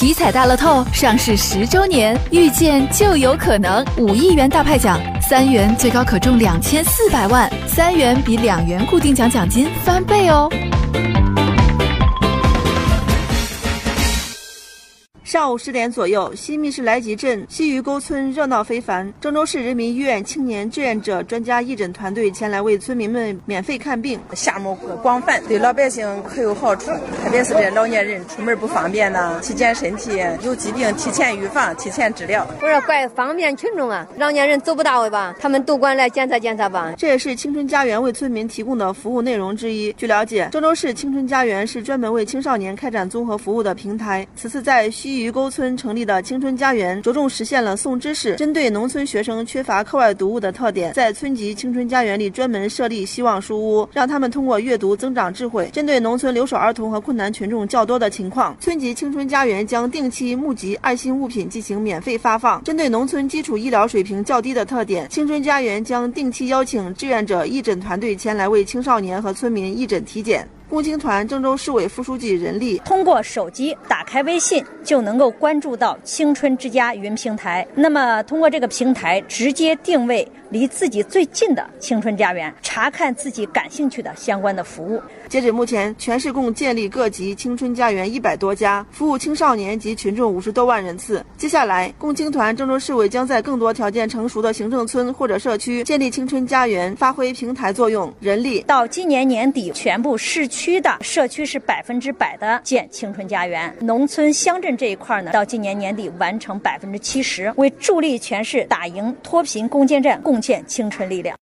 [0.00, 10.48] 体彩大乐透上市十周年，遇见就有可能五亿元大派奖，三元最高可中两千四百万，三元比两元固定奖奖金翻倍哦。
[15.30, 19.14] 上午十点左右，新密市来集镇西鱼沟村热闹非凡。
[19.20, 26.86] 郑州市人民医院青年志愿者专家义诊团队前来为村民们免费看病，项目广泛，对老百姓可有好处。
[27.22, 32.44] 特别是这老年人出门不方便呢，体检身体，有疾病提前预防、提前治疗。
[32.60, 36.92] 我说怪方便群众啊，老年人走不到位吧，他们都管来检测检测吧。
[36.98, 39.92] 这也是青春家园为村民提供的服务内容之一。
[39.92, 44.26] 据了解，郑州市青春家园是专门为青少年开展综合服务的平台。
[44.34, 55.68] 此次在西鱼沟村成立的青春家园，着重实现了送知识，针对农村学生缺乏课外读物的特点，在村级青春家园里专门设立希望书屋，让他们通过阅读增长智慧。
[55.72, 62.62] 针对农村留守儿童和困难群众较多的情况，村级青春家园将定期募集爱心物品进行免费发放。
[62.64, 70.48] 针对农村基础医疗水平较低的特点，青春家园将定期邀请志愿者义诊团队前来为青少年和村民义诊体检。
[70.70, 77.66] 共青团郑州市委副书记任力通过手机打开微信就能够关注到青春之家云平台。
[77.74, 85.00] 那么通过这个平台直接定位离自己最近的青春家园，查看自己感兴趣的相关的服务。
[85.28, 91.24] 截止目前，全市共建立各级青春家园一百多家，服务青少年及群众五十多万人次。
[91.36, 98.12] 接下来，共青团郑州市委将在更多条件成熟的行政村或者社区建立青春家园，发挥平台作用。
[98.18, 111.38] 人力到今年年底，全部市区的社区是百分之百的建青春家园，农村乡镇这一块呢，到今年年底完成百分之七十，为助力全市打赢脱贫攻坚战贡献青春力量。